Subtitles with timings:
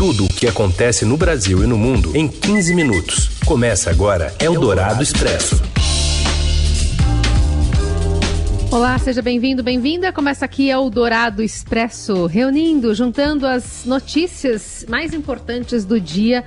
[0.00, 3.28] Tudo o que acontece no Brasil e no mundo em 15 minutos.
[3.44, 5.60] Começa agora Eldorado Expresso.
[8.70, 10.10] Olá, seja bem-vindo, bem-vinda.
[10.10, 16.44] Começa aqui Eldorado Expresso, reunindo, juntando as notícias mais importantes do dia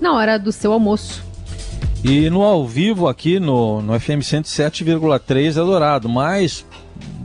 [0.00, 1.24] na hora do seu almoço.
[2.04, 6.64] E no ao vivo aqui no, no FM 107,3 Eldorado, mas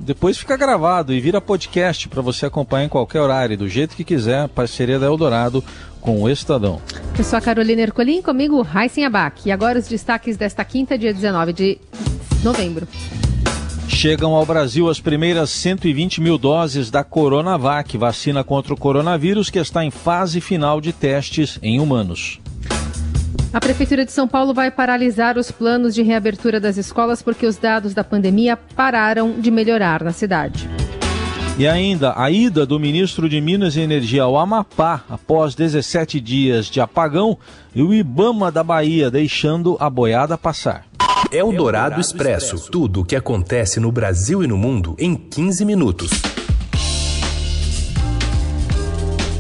[0.08, 4.06] depois fica gravado e vira podcast para você acompanhar em qualquer horário, do jeito que
[4.06, 4.48] quiser.
[4.48, 5.62] Parceria da Eldorado
[6.00, 6.82] com o Estadão.
[7.18, 9.42] Eu sou a Carolina Ercolim, comigo Raíssen Abac.
[9.46, 11.78] E agora os destaques desta quinta, dia 19 de
[12.42, 12.88] novembro.
[13.90, 19.60] Chegam ao Brasil as primeiras 120 mil doses da Coronavac, vacina contra o coronavírus que
[19.60, 22.40] está em fase final de testes em humanos.
[23.54, 27.58] A Prefeitura de São Paulo vai paralisar os planos de reabertura das escolas porque os
[27.58, 30.70] dados da pandemia pararam de melhorar na cidade.
[31.58, 36.68] E ainda a ida do ministro de Minas e Energia ao Amapá após 17 dias
[36.68, 37.38] de apagão
[37.74, 40.86] e o Ibama da Bahia deixando a boiada passar.
[41.32, 42.70] É o Dourado Expresso.
[42.70, 46.12] Tudo o que acontece no Brasil e no mundo em 15 minutos.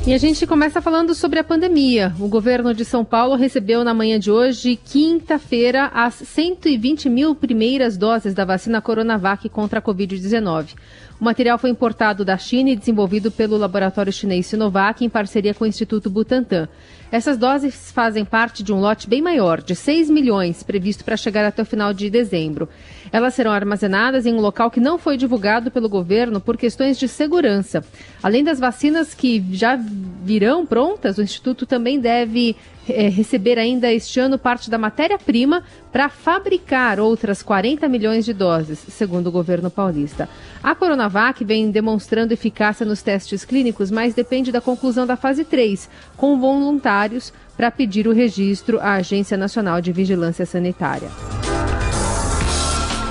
[0.07, 2.15] E a gente começa falando sobre a pandemia.
[2.17, 7.97] O governo de São Paulo recebeu na manhã de hoje, quinta-feira, as 120 mil primeiras
[7.97, 10.75] doses da vacina Coronavac contra a Covid-19.
[11.19, 15.65] O material foi importado da China e desenvolvido pelo laboratório chinês Sinovac em parceria com
[15.65, 16.69] o Instituto Butantan.
[17.11, 21.45] Essas doses fazem parte de um lote bem maior, de 6 milhões, previsto para chegar
[21.45, 22.69] até o final de dezembro.
[23.11, 27.07] Elas serão armazenadas em um local que não foi divulgado pelo governo por questões de
[27.07, 27.83] segurança.
[28.21, 29.75] Além das vacinas que já
[30.23, 32.55] virão prontas, o Instituto também deve
[32.89, 38.79] é, receber ainda este ano parte da matéria-prima para fabricar outras 40 milhões de doses,
[38.79, 40.29] segundo o governo paulista.
[40.63, 45.89] A Coronavac vem demonstrando eficácia nos testes clínicos, mas depende da conclusão da fase 3,
[46.15, 51.09] com voluntários para pedir o registro à Agência Nacional de Vigilância Sanitária.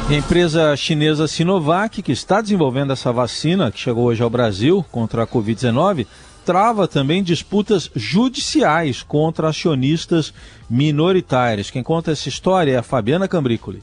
[0.08, 5.24] A empresa chinesa Sinovac, que está desenvolvendo essa vacina que chegou hoje ao Brasil contra
[5.24, 6.06] a Covid-19,
[6.44, 10.32] trava também disputas judiciais contra acionistas
[10.70, 11.72] minoritários.
[11.72, 13.82] Quem conta essa história é a Fabiana Cambrícoli.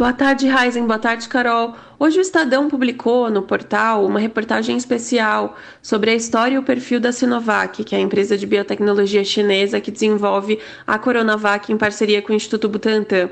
[0.00, 0.86] Boa tarde, Raizen.
[0.86, 1.74] Boa tarde, Carol.
[1.98, 6.98] Hoje o Estadão publicou no portal uma reportagem especial sobre a história e o perfil
[6.98, 12.22] da Sinovac, que é a empresa de biotecnologia chinesa que desenvolve a Coronavac em parceria
[12.22, 13.28] com o Instituto Butantan.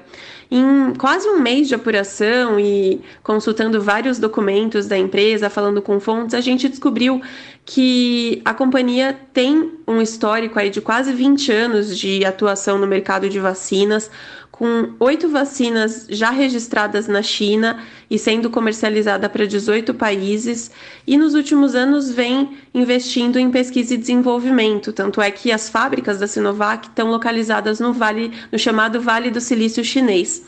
[0.51, 6.35] Em quase um mês de apuração e consultando vários documentos da empresa, falando com fontes,
[6.35, 7.23] a gente descobriu
[7.65, 13.29] que a companhia tem um histórico aí de quase 20 anos de atuação no mercado
[13.29, 14.11] de vacinas,
[14.59, 17.81] com oito vacinas já registradas na China
[18.11, 20.69] e sendo comercializada para 18 países,
[21.07, 24.93] e nos últimos anos vem investindo em pesquisa e desenvolvimento.
[24.93, 29.41] Tanto é que as fábricas da Sinovac estão localizadas no vale, no chamado Vale do
[29.41, 30.43] Silício Chinês.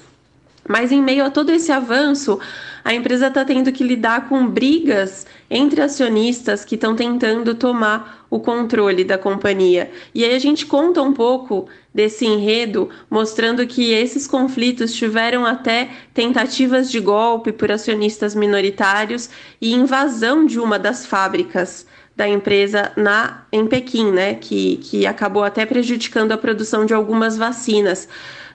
[0.69, 2.39] Mas em meio a todo esse avanço,
[2.85, 8.39] a empresa está tendo que lidar com brigas entre acionistas que estão tentando tomar o
[8.39, 9.91] controle da companhia.
[10.15, 15.91] E aí a gente conta um pouco desse enredo, mostrando que esses conflitos tiveram até
[16.15, 19.29] tentativas de golpe por acionistas minoritários
[19.61, 25.43] e invasão de uma das fábricas da empresa na em Pequim, né, que, que acabou
[25.43, 28.09] até prejudicando a produção de algumas vacinas.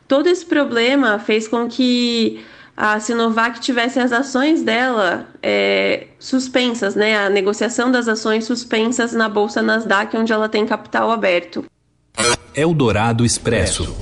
[0.08, 2.44] Todo esse problema fez com que
[2.78, 7.26] a Sinovac tivesse as ações dela é, suspensas, né?
[7.26, 11.66] A negociação das ações suspensas na Bolsa Nasdaq, onde ela tem capital aberto.
[12.54, 13.96] Eldorado Expresso.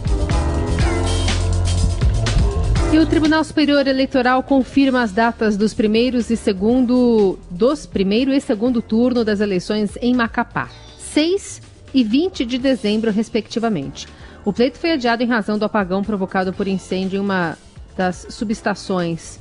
[2.92, 8.40] E o Tribunal Superior Eleitoral confirma as datas dos primeiros e segundo dos primeiro e
[8.42, 10.70] segundo turno das eleições em Macapá,
[11.00, 11.62] 6
[11.94, 14.08] e 20 de dezembro, respectivamente.
[14.46, 17.58] O pleito foi adiado em razão do apagão provocado por incêndio em uma
[17.96, 19.40] das subestações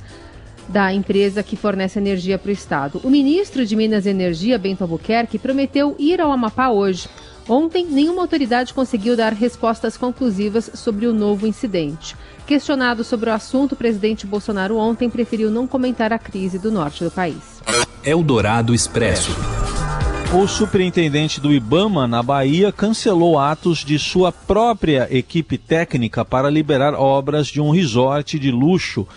[0.69, 3.01] da empresa que fornece energia para o estado.
[3.03, 7.09] O ministro de Minas e Energia, Bento Albuquerque, prometeu ir ao Amapá hoje.
[7.49, 12.15] Ontem, nenhuma autoridade conseguiu dar respostas conclusivas sobre o novo incidente.
[12.47, 17.03] Questionado sobre o assunto, o presidente Bolsonaro ontem preferiu não comentar a crise do norte
[17.03, 17.61] do país.
[18.05, 19.31] Eldorado Expresso.
[20.35, 26.95] O superintendente do Ibama, na Bahia, cancelou atos de sua própria equipe técnica para liberar
[26.95, 29.07] obras de um resort de luxo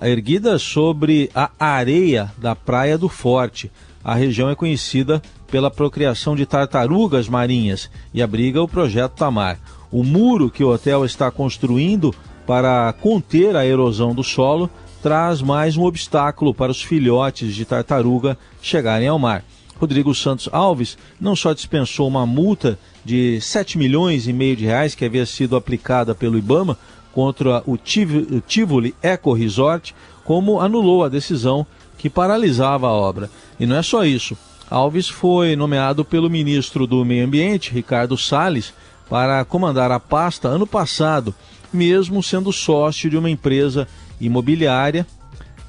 [0.00, 3.70] erguida sobre a areia da Praia do Forte.
[4.02, 9.58] A região é conhecida pela procriação de tartarugas marinhas e abriga o projeto Tamar.
[9.92, 12.14] O muro que o hotel está construindo
[12.46, 14.70] para conter a erosão do solo
[15.02, 19.44] traz mais um obstáculo para os filhotes de tartaruga chegarem ao mar.
[19.78, 24.94] Rodrigo Santos Alves não só dispensou uma multa de 7 milhões e meio de reais
[24.94, 26.78] que havia sido aplicada pelo IBAMA
[27.12, 29.94] contra o Tivoli Eco Resort,
[30.24, 33.30] como anulou a decisão que paralisava a obra.
[33.58, 34.36] E não é só isso.
[34.68, 38.74] Alves foi nomeado pelo ministro do Meio Ambiente, Ricardo Salles,
[39.08, 41.34] para comandar a pasta ano passado,
[41.72, 43.86] mesmo sendo sócio de uma empresa
[44.20, 45.06] imobiliária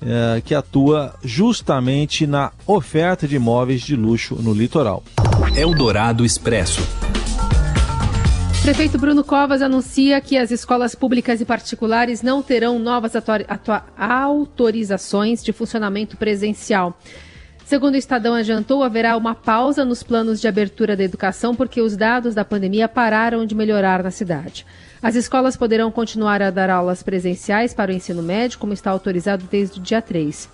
[0.02, 5.04] eh, que atua justamente na oferta de imóveis de luxo no litoral.
[5.56, 6.82] Eldorado Expresso.
[8.62, 13.14] Prefeito Bruno Covas anuncia que as escolas públicas e particulares não terão novas
[13.98, 17.00] autorizações de funcionamento presencial.
[17.68, 21.98] Segundo o Estadão adiantou, haverá uma pausa nos planos de abertura da educação porque os
[21.98, 24.66] dados da pandemia pararam de melhorar na cidade.
[25.04, 29.44] As escolas poderão continuar a dar aulas presenciais para o ensino médio, como está autorizado
[29.52, 30.48] desde o dia 3.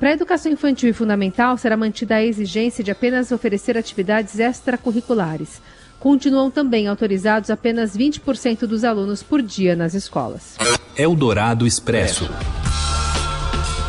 [0.00, 5.62] Para a educação infantil e fundamental, será mantida a exigência de apenas oferecer atividades extracurriculares.
[6.00, 10.56] Continuam também autorizados apenas 20% dos alunos por dia nas escolas.
[10.96, 12.28] Eldorado Expresso.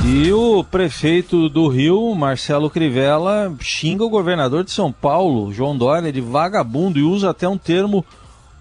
[0.05, 6.11] E o prefeito do Rio, Marcelo Crivella, xinga o governador de São Paulo, João Dória,
[6.11, 8.05] de vagabundo e usa até um termo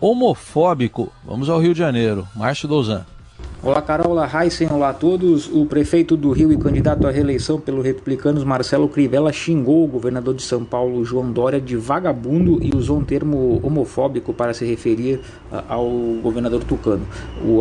[0.01, 1.13] homofóbico.
[1.25, 2.27] Vamos ao Rio de Janeiro.
[2.35, 3.07] Márcio Dozan.
[3.67, 5.51] Olá, Carol, olá, Heisen, olá a todos.
[5.53, 10.37] O prefeito do Rio e candidato à reeleição pelo Republicanos, Marcelo Crivella, xingou o governador
[10.37, 15.19] de São Paulo, João Dória, de vagabundo e usou um termo homofóbico para se referir
[15.51, 15.91] uh, ao
[16.23, 17.05] governador tucano.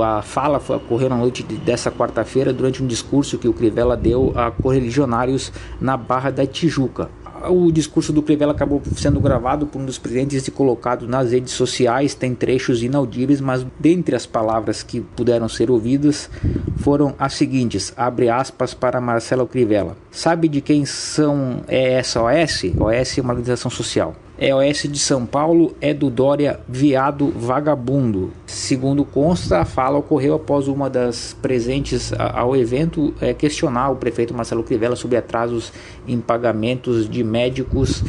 [0.03, 4.31] A fala ocorreu na noite de, dessa quarta-feira durante um discurso que o Crivella deu
[4.35, 7.09] a correligionários na Barra da Tijuca
[7.49, 11.53] o discurso do Crivella acabou sendo gravado por um dos presidentes e colocado nas redes
[11.53, 12.13] sociais.
[12.13, 16.29] Tem trechos inaudíveis, mas dentre as palavras que puderam ser ouvidas
[16.77, 19.97] foram as seguintes: abre aspas para Marcelo Crivella.
[20.11, 22.63] Sabe de quem são é essa OS?
[22.79, 24.15] OS é uma organização social.
[24.37, 28.33] EOS de São Paulo é do Dória viado vagabundo.
[28.45, 34.33] Segundo consta, a fala ocorreu após uma das presentes ao evento é, questionar o prefeito
[34.33, 35.71] Marcelo Crivella sobre atrasos
[36.05, 38.03] em pagamentos de médicos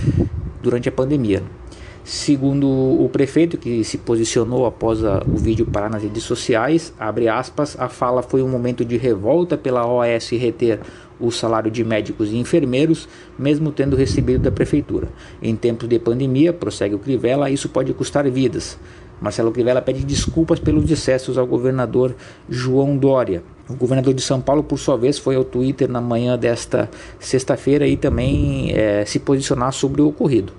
[0.61, 1.44] durante a pandemia.
[2.02, 7.28] Segundo o prefeito, que se posicionou após a, o vídeo parar nas redes sociais, abre
[7.28, 10.78] aspas, a fala foi um momento de revolta pela OAS reter
[11.19, 13.09] o salário de médicos e enfermeiros,
[13.39, 15.09] mesmo tendo recebido da prefeitura.
[15.43, 18.79] Em tempos de pandemia, prossegue o Crivella, isso pode custar vidas.
[19.21, 22.15] Marcelo Crivella pede desculpas pelos excessos ao governador
[22.49, 23.43] João Dória.
[23.69, 27.87] O governador de São Paulo, por sua vez, foi ao Twitter na manhã desta sexta-feira
[27.87, 30.53] e também é, se posicionar sobre o ocorrido.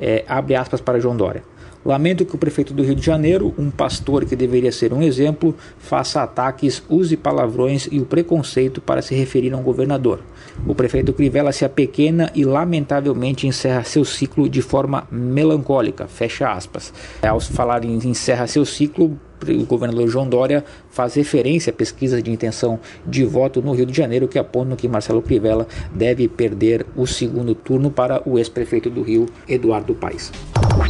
[0.00, 1.42] É, abre aspas para João Dória.
[1.84, 5.54] Lamento que o prefeito do Rio de Janeiro, um pastor que deveria ser um exemplo,
[5.78, 10.20] faça ataques, use palavrões e o preconceito para se referir a um governador.
[10.66, 16.06] O prefeito Crivella se apequena e lamentavelmente encerra seu ciclo de forma melancólica.
[16.06, 16.92] Fecha aspas.
[17.22, 22.30] Ao falar em encerra seu ciclo, o governador João Dória faz referência a pesquisas de
[22.30, 27.06] intenção de voto no Rio de Janeiro que apontam que Marcelo Crivella deve perder o
[27.06, 30.32] segundo turno para o ex-prefeito do Rio, Eduardo Paes.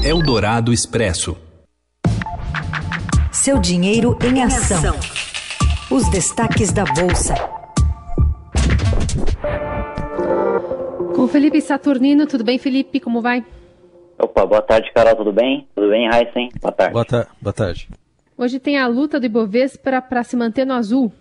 [0.04, 1.36] Eldorado Expresso.
[3.32, 4.94] Seu dinheiro em ação.
[5.90, 7.34] Os destaques da Bolsa.
[11.14, 13.00] Com Felipe Saturnino, tudo bem, Felipe?
[13.00, 13.44] Como vai?
[14.18, 15.66] Opa, boa tarde, Carol, tudo bem?
[15.74, 16.50] Tudo bem, Heisen?
[16.60, 16.92] Boa tarde.
[16.92, 17.88] Boa, ta boa tarde.
[18.40, 21.12] Hoje tem a luta do Ibovespa para se manter no azul.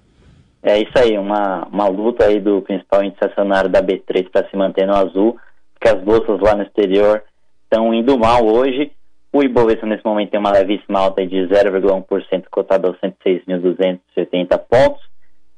[0.63, 4.55] É isso aí, uma, uma luta aí do principal índice acionário da B3 para se
[4.55, 5.37] manter no azul,
[5.73, 7.21] porque as bolsas lá no exterior
[7.63, 8.93] estão indo mal hoje.
[9.33, 15.01] O Ibovespa nesse momento tem uma levíssima alta de 0,1%, cotado aos 106.270 pontos.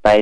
[0.03, 0.13] Está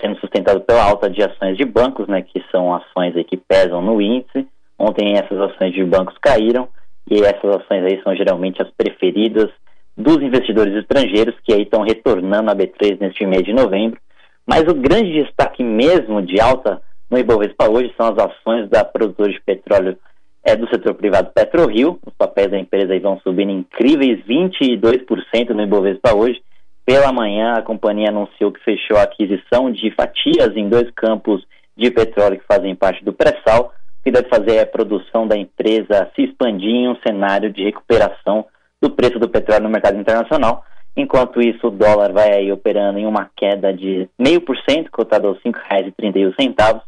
[0.00, 3.82] sendo sustentado pela alta de ações de bancos, né, que são ações aí que pesam
[3.82, 4.48] no índice.
[4.78, 6.66] Ontem essas ações de bancos caíram
[7.10, 9.50] e essas ações aí são geralmente as preferidas
[9.96, 14.00] dos investidores estrangeiros que aí estão retornando à B3 neste mês de novembro.
[14.46, 16.80] Mas o grande destaque mesmo de alta
[17.10, 19.98] no Ibovespa hoje são as ações da produtora de petróleo
[20.42, 21.98] é, do setor privado PetroRio.
[22.04, 26.42] Os papéis da empresa vão subindo incríveis 22% no Ibovespa hoje.
[26.84, 31.44] Pela manhã, a companhia anunciou que fechou a aquisição de fatias em dois campos
[31.76, 33.72] de petróleo que fazem parte do pré-sal,
[34.02, 38.44] que deve fazer a produção da empresa se expandir em um cenário de recuperação
[38.82, 40.64] do preço do petróleo no mercado internacional.
[40.96, 45.52] Enquanto isso, o dólar vai aí operando em uma queda de 0,5%, cotado aos R$
[45.52, 46.82] 5,31,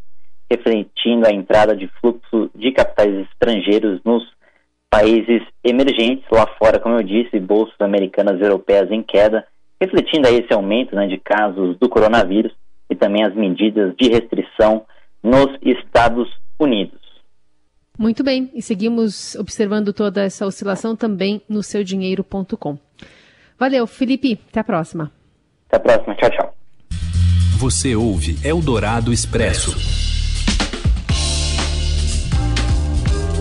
[0.50, 4.24] refletindo a entrada de fluxo de capitais estrangeiros nos
[4.90, 9.46] países emergentes, lá fora, como eu disse, bolsas americanas e europeias em queda,
[9.80, 12.52] refletindo aí esse aumento né, de casos do coronavírus
[12.90, 14.84] e também as medidas de restrição
[15.22, 16.28] nos Estados
[16.60, 17.03] Unidos.
[17.96, 22.78] Muito bem, e seguimos observando toda essa oscilação também no seudinheiro.com.
[23.58, 25.12] Valeu, Felipe, até a próxima.
[25.68, 26.54] Até a próxima, tchau, tchau.
[27.58, 29.74] Você ouve Eldorado Expresso.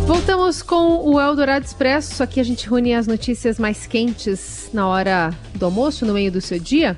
[0.06, 2.22] Voltamos com o Eldorado Expresso.
[2.22, 6.42] Aqui a gente reúne as notícias mais quentes na hora do almoço, no meio do
[6.42, 6.98] seu dia.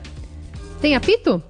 [0.81, 1.41] Tem apito?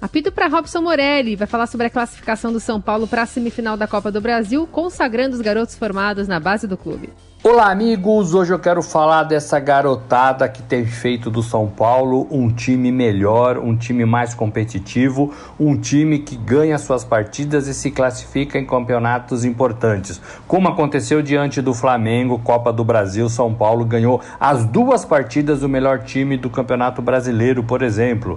[0.00, 3.76] Apito para Robson Morelli, vai falar sobre a classificação do São Paulo para a semifinal
[3.76, 7.10] da Copa do Brasil, consagrando os garotos formados na base do clube.
[7.42, 8.34] Olá, amigos!
[8.34, 13.58] Hoje eu quero falar dessa garotada que tem feito do São Paulo um time melhor,
[13.58, 19.44] um time mais competitivo, um time que ganha suas partidas e se classifica em campeonatos
[19.44, 20.20] importantes.
[20.46, 25.68] Como aconteceu diante do Flamengo, Copa do Brasil, São Paulo ganhou as duas partidas do
[25.68, 28.36] melhor time do Campeonato Brasileiro, por exemplo.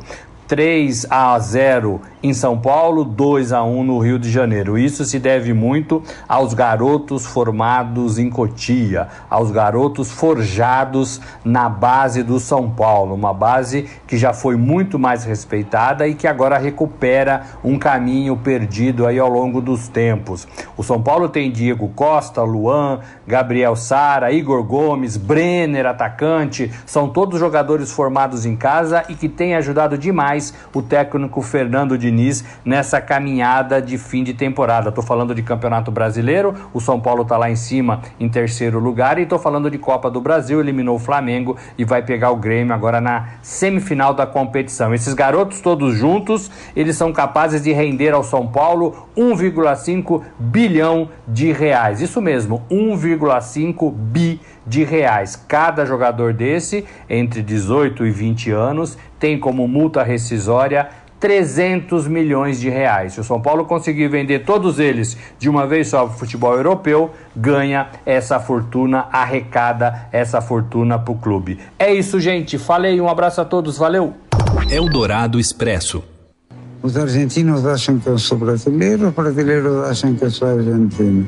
[0.52, 4.78] 3 a 0 em São Paulo, 2 a 1 no Rio de Janeiro.
[4.78, 12.38] Isso se deve muito aos garotos formados em Cotia, aos garotos forjados na base do
[12.38, 17.80] São Paulo, uma base que já foi muito mais respeitada e que agora recupera um
[17.80, 20.46] caminho perdido aí ao longo dos tempos.
[20.76, 27.40] O São Paulo tem Diego Costa, Luan, Gabriel Sara, Igor Gomes, Brenner, atacante, são todos
[27.40, 30.41] jogadores formados em casa e que têm ajudado demais
[30.74, 34.90] o técnico Fernando Diniz nessa caminhada de fim de temporada.
[34.90, 39.20] Estou falando de Campeonato Brasileiro, o São Paulo está lá em cima em terceiro lugar
[39.20, 42.74] e estou falando de Copa do Brasil, eliminou o Flamengo e vai pegar o Grêmio
[42.74, 44.94] agora na semifinal da competição.
[44.94, 51.52] Esses garotos todos juntos, eles são capazes de render ao São Paulo 1,5 bilhão de
[51.52, 52.02] reais.
[52.02, 55.36] Isso mesmo, 1,5 bi de reais.
[55.36, 62.68] Cada jogador desse, entre 18 e 20 anos, tem como multa rescisória 300 milhões de
[62.68, 63.14] reais.
[63.14, 66.56] Se o São Paulo conseguir vender todos eles de uma vez só para o futebol
[66.56, 71.60] europeu, ganha essa fortuna, arrecada essa fortuna para o clube.
[71.78, 72.58] É isso, gente.
[72.58, 74.16] Falei, um abraço a todos, valeu!
[74.72, 76.04] Eldorado Expresso.
[76.82, 81.28] Os argentinos acham que eu sou brasileiro, os brasileiros acham que eu sou argentino.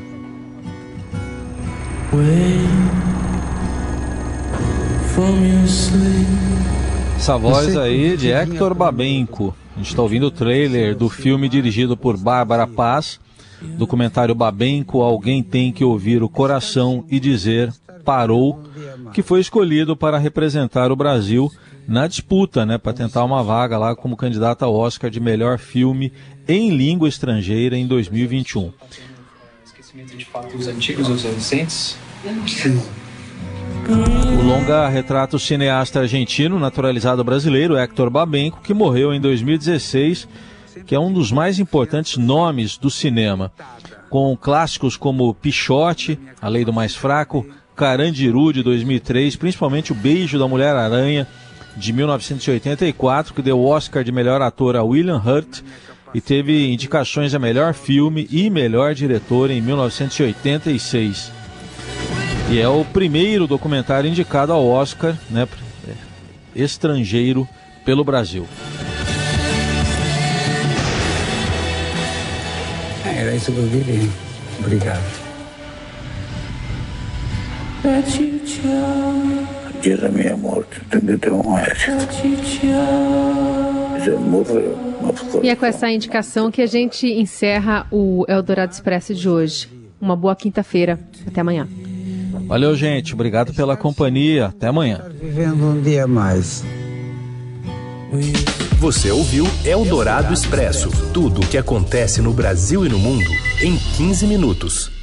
[7.16, 9.54] Essa voz aí de Hector Babenco.
[9.74, 13.18] A gente está ouvindo o trailer do filme dirigido por Bárbara Paz,
[13.60, 17.72] documentário Babenco, Alguém Tem Que Ouvir o Coração e Dizer
[18.04, 18.62] Parou,
[19.12, 21.50] que foi escolhido para representar o Brasil
[21.88, 26.12] na disputa, né, para tentar uma vaga lá como candidato ao Oscar de melhor filme
[26.46, 28.72] em língua estrangeira em 2021.
[29.64, 31.96] Esquecimento de fatos antigos ou recentes?
[33.86, 40.26] O longa retrata o cineasta argentino naturalizado brasileiro Héctor Babenco, que morreu em 2016,
[40.86, 43.52] que é um dos mais importantes nomes do cinema,
[44.08, 50.38] com clássicos como Pichote, A Lei do Mais Fraco, Carandiru de 2003, principalmente O Beijo
[50.38, 51.26] da Mulher Aranha
[51.76, 55.60] de 1984, que deu o Oscar de melhor ator a William Hurt
[56.14, 61.43] e teve indicações a melhor filme e melhor diretor em 1986.
[62.50, 65.48] E é o primeiro documentário indicado ao Oscar, né,
[66.54, 67.48] estrangeiro
[67.84, 68.46] pelo Brasil.
[73.04, 74.08] Era isso que eu queria.
[74.60, 75.24] Obrigado.
[79.80, 81.90] Dia da minha morte, tem que ter um resto.
[84.04, 84.78] Já morreu.
[85.42, 89.68] E é com essa indicação que a gente encerra o Eldorado Expresso de hoje.
[90.00, 90.98] Uma boa quinta-feira.
[91.26, 91.68] Até amanhã.
[92.46, 93.14] Valeu, gente.
[93.14, 94.46] Obrigado pela companhia.
[94.46, 95.00] Até amanhã.
[95.20, 96.64] Vivendo um dia mais.
[98.78, 103.28] Você ouviu Eldorado Expresso tudo o que acontece no Brasil e no mundo
[103.60, 104.93] em 15 minutos.